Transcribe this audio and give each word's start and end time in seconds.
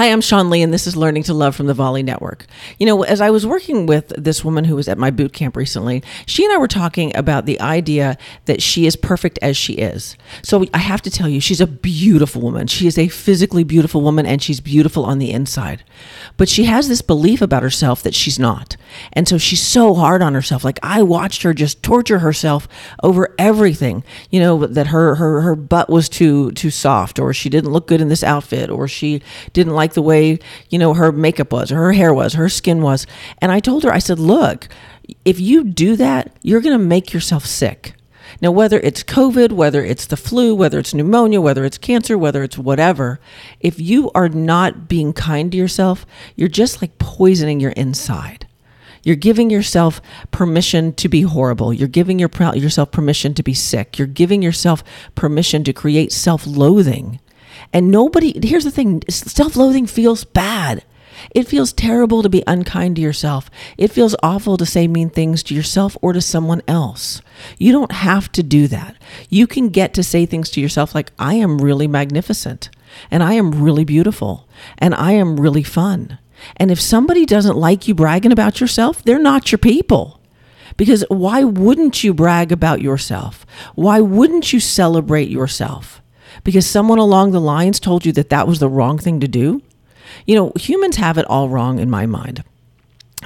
Hi, 0.00 0.06
I'm 0.06 0.22
Sean 0.22 0.48
Lee, 0.48 0.62
and 0.62 0.72
this 0.72 0.86
is 0.86 0.96
Learning 0.96 1.22
to 1.24 1.34
Love 1.34 1.54
from 1.54 1.66
the 1.66 1.74
Volley 1.74 2.02
Network. 2.02 2.46
You 2.78 2.86
know, 2.86 3.02
as 3.02 3.20
I 3.20 3.28
was 3.28 3.46
working 3.46 3.84
with 3.84 4.14
this 4.16 4.42
woman 4.42 4.64
who 4.64 4.74
was 4.74 4.88
at 4.88 4.96
my 4.96 5.10
boot 5.10 5.34
camp 5.34 5.58
recently, 5.58 6.02
she 6.24 6.42
and 6.42 6.54
I 6.54 6.56
were 6.56 6.68
talking 6.68 7.14
about 7.14 7.44
the 7.44 7.60
idea 7.60 8.16
that 8.46 8.62
she 8.62 8.86
is 8.86 8.96
perfect 8.96 9.38
as 9.42 9.58
she 9.58 9.74
is. 9.74 10.16
So 10.42 10.64
I 10.72 10.78
have 10.78 11.02
to 11.02 11.10
tell 11.10 11.28
you, 11.28 11.38
she's 11.38 11.60
a 11.60 11.66
beautiful 11.66 12.40
woman. 12.40 12.66
She 12.66 12.86
is 12.86 12.96
a 12.96 13.08
physically 13.08 13.62
beautiful 13.62 14.00
woman, 14.00 14.24
and 14.24 14.42
she's 14.42 14.58
beautiful 14.58 15.04
on 15.04 15.18
the 15.18 15.32
inside. 15.32 15.84
But 16.38 16.48
she 16.48 16.64
has 16.64 16.88
this 16.88 17.02
belief 17.02 17.42
about 17.42 17.62
herself 17.62 18.02
that 18.02 18.14
she's 18.14 18.38
not. 18.38 18.78
And 19.12 19.28
so 19.28 19.36
she's 19.36 19.60
so 19.60 19.92
hard 19.92 20.22
on 20.22 20.32
herself. 20.32 20.64
Like 20.64 20.78
I 20.82 21.02
watched 21.02 21.42
her 21.42 21.52
just 21.52 21.82
torture 21.82 22.20
herself 22.20 22.66
over 23.02 23.34
everything, 23.38 24.02
you 24.30 24.40
know, 24.40 24.66
that 24.66 24.86
her, 24.86 25.16
her, 25.16 25.42
her 25.42 25.54
butt 25.54 25.90
was 25.90 26.08
too, 26.08 26.52
too 26.52 26.70
soft, 26.70 27.18
or 27.18 27.34
she 27.34 27.50
didn't 27.50 27.70
look 27.70 27.86
good 27.86 28.00
in 28.00 28.08
this 28.08 28.24
outfit, 28.24 28.70
or 28.70 28.88
she 28.88 29.20
didn't 29.52 29.74
like 29.74 29.89
the 29.94 30.02
way, 30.02 30.38
you 30.68 30.78
know, 30.78 30.94
her 30.94 31.12
makeup 31.12 31.52
was, 31.52 31.70
or 31.72 31.76
her 31.76 31.92
hair 31.92 32.12
was, 32.12 32.34
her 32.34 32.48
skin 32.48 32.82
was. 32.82 33.06
And 33.38 33.52
I 33.52 33.60
told 33.60 33.84
her, 33.84 33.92
I 33.92 33.98
said, 33.98 34.18
look, 34.18 34.68
if 35.24 35.40
you 35.40 35.64
do 35.64 35.96
that, 35.96 36.36
you're 36.42 36.60
going 36.60 36.78
to 36.78 36.84
make 36.84 37.12
yourself 37.12 37.44
sick. 37.44 37.94
Now, 38.40 38.50
whether 38.52 38.78
it's 38.80 39.02
COVID, 39.02 39.52
whether 39.52 39.84
it's 39.84 40.06
the 40.06 40.16
flu, 40.16 40.54
whether 40.54 40.78
it's 40.78 40.94
pneumonia, 40.94 41.40
whether 41.40 41.64
it's 41.64 41.78
cancer, 41.78 42.16
whether 42.16 42.42
it's 42.42 42.56
whatever, 42.56 43.18
if 43.60 43.80
you 43.80 44.10
are 44.14 44.28
not 44.28 44.88
being 44.88 45.12
kind 45.12 45.50
to 45.52 45.58
yourself, 45.58 46.06
you're 46.36 46.48
just 46.48 46.80
like 46.80 46.98
poisoning 46.98 47.60
your 47.60 47.72
inside. 47.72 48.46
You're 49.02 49.16
giving 49.16 49.50
yourself 49.50 50.00
permission 50.30 50.92
to 50.94 51.08
be 51.08 51.22
horrible. 51.22 51.72
You're 51.72 51.88
giving 51.88 52.18
your, 52.18 52.30
yourself 52.54 52.92
permission 52.92 53.34
to 53.34 53.42
be 53.42 53.54
sick. 53.54 53.98
You're 53.98 54.06
giving 54.06 54.42
yourself 54.42 54.84
permission 55.14 55.64
to 55.64 55.72
create 55.72 56.12
self 56.12 56.46
loathing. 56.46 57.18
And 57.72 57.90
nobody, 57.90 58.38
here's 58.46 58.64
the 58.64 58.70
thing 58.70 59.02
self 59.08 59.56
loathing 59.56 59.86
feels 59.86 60.24
bad. 60.24 60.84
It 61.32 61.46
feels 61.46 61.72
terrible 61.72 62.22
to 62.22 62.28
be 62.28 62.42
unkind 62.46 62.96
to 62.96 63.02
yourself. 63.02 63.50
It 63.76 63.88
feels 63.88 64.16
awful 64.22 64.56
to 64.56 64.66
say 64.66 64.88
mean 64.88 65.10
things 65.10 65.42
to 65.44 65.54
yourself 65.54 65.96
or 66.00 66.12
to 66.12 66.20
someone 66.20 66.62
else. 66.66 67.20
You 67.58 67.72
don't 67.72 67.92
have 67.92 68.32
to 68.32 68.42
do 68.42 68.66
that. 68.68 68.96
You 69.28 69.46
can 69.46 69.68
get 69.68 69.92
to 69.94 70.02
say 70.02 70.26
things 70.26 70.50
to 70.50 70.60
yourself 70.60 70.94
like, 70.94 71.12
I 71.18 71.34
am 71.34 71.58
really 71.58 71.86
magnificent, 71.86 72.70
and 73.10 73.22
I 73.22 73.34
am 73.34 73.62
really 73.62 73.84
beautiful, 73.84 74.48
and 74.78 74.94
I 74.94 75.12
am 75.12 75.38
really 75.38 75.62
fun. 75.62 76.18
And 76.56 76.70
if 76.70 76.80
somebody 76.80 77.26
doesn't 77.26 77.56
like 77.56 77.86
you 77.86 77.94
bragging 77.94 78.32
about 78.32 78.60
yourself, 78.60 79.02
they're 79.04 79.18
not 79.18 79.52
your 79.52 79.58
people. 79.58 80.20
Because 80.76 81.04
why 81.08 81.44
wouldn't 81.44 82.02
you 82.02 82.14
brag 82.14 82.50
about 82.52 82.80
yourself? 82.80 83.44
Why 83.74 84.00
wouldn't 84.00 84.52
you 84.52 84.60
celebrate 84.60 85.28
yourself? 85.28 85.99
Because 86.44 86.66
someone 86.66 86.98
along 86.98 87.32
the 87.32 87.40
lines 87.40 87.80
told 87.80 88.04
you 88.06 88.12
that 88.12 88.30
that 88.30 88.46
was 88.46 88.58
the 88.58 88.68
wrong 88.68 88.98
thing 88.98 89.20
to 89.20 89.28
do. 89.28 89.62
You 90.26 90.34
know, 90.34 90.52
humans 90.56 90.96
have 90.96 91.18
it 91.18 91.26
all 91.26 91.48
wrong 91.48 91.78
in 91.78 91.88
my 91.90 92.06
mind 92.06 92.44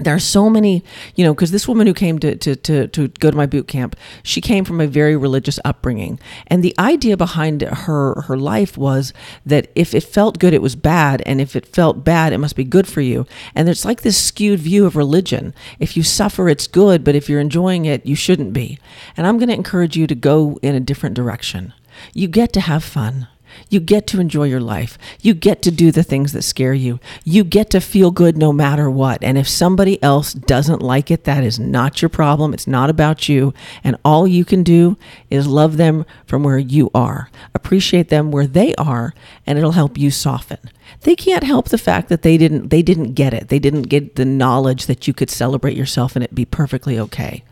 there 0.00 0.14
are 0.14 0.20
so 0.20 0.50
many, 0.50 0.82
you 1.14 1.24
know, 1.24 1.32
because 1.32 1.52
this 1.52 1.68
woman 1.68 1.86
who 1.86 1.94
came 1.94 2.18
to, 2.18 2.34
to, 2.34 2.56
to, 2.56 2.88
to 2.88 3.08
go 3.08 3.30
to 3.30 3.36
my 3.36 3.46
boot 3.46 3.68
camp, 3.68 3.94
she 4.24 4.40
came 4.40 4.64
from 4.64 4.80
a 4.80 4.88
very 4.88 5.16
religious 5.16 5.60
upbringing. 5.64 6.18
And 6.48 6.64
the 6.64 6.74
idea 6.80 7.16
behind 7.16 7.62
her, 7.62 8.22
her 8.22 8.36
life 8.36 8.76
was 8.76 9.12
that 9.46 9.70
if 9.76 9.94
it 9.94 10.02
felt 10.02 10.40
good, 10.40 10.52
it 10.52 10.62
was 10.62 10.74
bad. 10.74 11.22
And 11.24 11.40
if 11.40 11.54
it 11.54 11.66
felt 11.66 12.02
bad, 12.02 12.32
it 12.32 12.38
must 12.38 12.56
be 12.56 12.64
good 12.64 12.88
for 12.88 13.02
you. 13.02 13.24
And 13.54 13.68
it's 13.68 13.84
like 13.84 14.02
this 14.02 14.20
skewed 14.20 14.58
view 14.58 14.84
of 14.84 14.96
religion. 14.96 15.54
If 15.78 15.96
you 15.96 16.02
suffer, 16.02 16.48
it's 16.48 16.66
good. 16.66 17.04
But 17.04 17.14
if 17.14 17.28
you're 17.28 17.40
enjoying 17.40 17.84
it, 17.84 18.04
you 18.04 18.16
shouldn't 18.16 18.52
be. 18.52 18.80
And 19.16 19.28
I'm 19.28 19.38
going 19.38 19.48
to 19.48 19.54
encourage 19.54 19.96
you 19.96 20.08
to 20.08 20.14
go 20.16 20.58
in 20.60 20.74
a 20.74 20.80
different 20.80 21.14
direction. 21.14 21.72
You 22.12 22.28
get 22.28 22.52
to 22.54 22.60
have 22.60 22.84
fun. 22.84 23.28
You 23.68 23.80
get 23.80 24.06
to 24.08 24.20
enjoy 24.20 24.44
your 24.44 24.60
life. 24.60 24.98
You 25.20 25.34
get 25.34 25.62
to 25.62 25.70
do 25.70 25.90
the 25.90 26.02
things 26.02 26.32
that 26.32 26.42
scare 26.42 26.74
you. 26.74 27.00
You 27.24 27.44
get 27.44 27.70
to 27.70 27.80
feel 27.80 28.10
good 28.10 28.36
no 28.36 28.52
matter 28.52 28.90
what. 28.90 29.22
And 29.22 29.38
if 29.38 29.48
somebody 29.48 30.02
else 30.02 30.32
doesn't 30.32 30.82
like 30.82 31.10
it, 31.10 31.24
that 31.24 31.44
is 31.44 31.58
not 31.58 32.02
your 32.02 32.08
problem. 32.08 32.54
It's 32.54 32.66
not 32.66 32.90
about 32.90 33.28
you. 33.28 33.54
And 33.82 33.96
all 34.04 34.26
you 34.26 34.44
can 34.44 34.62
do 34.62 34.96
is 35.30 35.46
love 35.46 35.76
them 35.76 36.04
from 36.26 36.42
where 36.42 36.58
you 36.58 36.90
are, 36.94 37.30
appreciate 37.54 38.08
them 38.08 38.30
where 38.30 38.46
they 38.46 38.74
are, 38.76 39.14
and 39.46 39.58
it'll 39.58 39.72
help 39.72 39.98
you 39.98 40.10
soften. 40.10 40.58
They 41.02 41.16
can't 41.16 41.44
help 41.44 41.68
the 41.68 41.78
fact 41.78 42.08
that 42.08 42.22
they 42.22 42.36
didn't 42.36 42.68
they 42.68 42.82
didn't 42.82 43.14
get 43.14 43.34
it. 43.34 43.48
They 43.48 43.58
didn't 43.58 43.82
get 43.82 44.16
the 44.16 44.24
knowledge 44.24 44.86
that 44.86 45.06
you 45.06 45.14
could 45.14 45.30
celebrate 45.30 45.76
yourself 45.76 46.14
and 46.14 46.24
it 46.24 46.34
be 46.34 46.44
perfectly 46.44 46.98
okay 46.98 47.42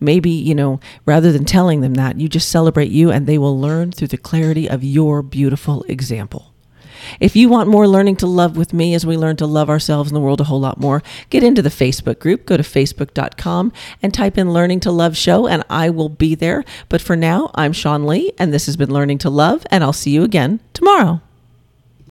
maybe, 0.00 0.30
you 0.30 0.54
know, 0.54 0.80
rather 1.04 1.32
than 1.32 1.44
telling 1.44 1.80
them 1.80 1.94
that, 1.94 2.20
you 2.20 2.28
just 2.28 2.48
celebrate 2.48 2.90
you 2.90 3.10
and 3.10 3.26
they 3.26 3.38
will 3.38 3.58
learn 3.58 3.92
through 3.92 4.08
the 4.08 4.16
clarity 4.16 4.68
of 4.68 4.84
your 4.84 5.22
beautiful 5.22 5.82
example. 5.84 6.52
If 7.20 7.36
you 7.36 7.48
want 7.48 7.68
more 7.68 7.86
learning 7.86 8.16
to 8.16 8.26
love 8.26 8.56
with 8.56 8.72
me 8.72 8.94
as 8.94 9.06
we 9.06 9.16
learn 9.16 9.36
to 9.36 9.46
love 9.46 9.70
ourselves 9.70 10.10
and 10.10 10.16
the 10.16 10.20
world 10.20 10.40
a 10.40 10.44
whole 10.44 10.60
lot 10.60 10.80
more, 10.80 11.02
get 11.30 11.42
into 11.42 11.62
the 11.62 11.68
Facebook 11.68 12.18
group. 12.18 12.46
Go 12.46 12.56
to 12.56 12.62
facebook.com 12.62 13.72
and 14.02 14.12
type 14.12 14.38
in 14.38 14.52
Learning 14.52 14.80
to 14.80 14.90
Love 14.90 15.16
Show, 15.16 15.46
and 15.46 15.64
I 15.70 15.90
will 15.90 16.08
be 16.08 16.34
there. 16.34 16.64
But 16.88 17.00
for 17.00 17.16
now, 17.16 17.50
I'm 17.54 17.72
Sean 17.72 18.06
Lee, 18.06 18.32
and 18.38 18.52
this 18.52 18.66
has 18.66 18.76
been 18.76 18.90
Learning 18.90 19.18
to 19.18 19.30
Love, 19.30 19.66
and 19.70 19.84
I'll 19.84 19.92
see 19.92 20.10
you 20.10 20.22
again 20.22 20.60
tomorrow. 20.72 21.20